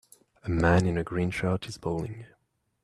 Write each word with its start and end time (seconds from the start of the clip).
A 0.41 0.49
man 0.49 0.87
in 0.87 0.97
a 0.97 1.03
green 1.03 1.29
shirt 1.29 1.67
is 1.67 1.77
bowling 1.77 2.25